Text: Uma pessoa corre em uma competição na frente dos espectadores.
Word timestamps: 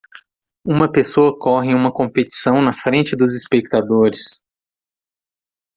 Uma 0.65 0.91
pessoa 0.91 1.37
corre 1.37 1.67
em 1.67 1.75
uma 1.75 1.93
competição 1.93 2.59
na 2.59 2.73
frente 2.73 3.15
dos 3.15 3.35
espectadores. 3.35 4.41